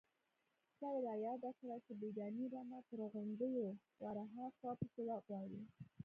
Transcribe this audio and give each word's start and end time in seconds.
_سپي 0.73 0.97
را 1.05 1.13
ياده 1.27 1.51
کړه 1.59 1.77
چې 1.85 1.91
بېګانۍ 1.99 2.45
رمه 2.53 2.79
تر 2.89 2.99
غونډيو 3.13 3.65
ورهاخوا 4.03 4.71
پسې 4.79 5.01
وغواړئ. 5.09 5.61